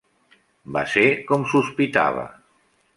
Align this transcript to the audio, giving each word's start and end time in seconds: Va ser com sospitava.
Va 0.77 0.83
ser 0.95 1.05
com 1.29 1.47
sospitava. 1.55 2.29